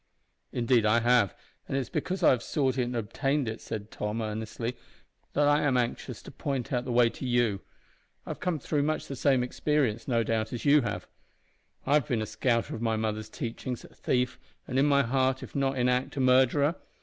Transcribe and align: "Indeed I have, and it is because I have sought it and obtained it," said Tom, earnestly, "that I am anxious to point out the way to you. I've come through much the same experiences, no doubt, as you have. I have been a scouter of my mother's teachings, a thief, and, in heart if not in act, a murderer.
"Indeed 0.51 0.83
I 0.83 1.01
have, 1.01 1.35
and 1.67 1.77
it 1.77 1.79
is 1.79 1.89
because 1.91 2.23
I 2.23 2.31
have 2.31 2.41
sought 2.41 2.79
it 2.79 2.85
and 2.85 2.95
obtained 2.95 3.47
it," 3.47 3.61
said 3.61 3.91
Tom, 3.91 4.19
earnestly, 4.19 4.75
"that 5.33 5.47
I 5.47 5.61
am 5.61 5.77
anxious 5.77 6.23
to 6.23 6.31
point 6.31 6.73
out 6.73 6.85
the 6.85 6.91
way 6.91 7.07
to 7.11 7.23
you. 7.23 7.61
I've 8.25 8.39
come 8.39 8.57
through 8.57 8.81
much 8.81 9.05
the 9.05 9.15
same 9.15 9.43
experiences, 9.43 10.07
no 10.07 10.23
doubt, 10.23 10.53
as 10.53 10.65
you 10.65 10.81
have. 10.81 11.07
I 11.85 11.93
have 11.93 12.07
been 12.07 12.19
a 12.23 12.25
scouter 12.25 12.73
of 12.73 12.81
my 12.81 12.95
mother's 12.95 13.29
teachings, 13.29 13.85
a 13.85 13.89
thief, 13.89 14.39
and, 14.67 14.79
in 14.79 14.89
heart 14.89 15.43
if 15.43 15.55
not 15.55 15.77
in 15.77 15.87
act, 15.87 16.17
a 16.17 16.19
murderer. 16.19 16.77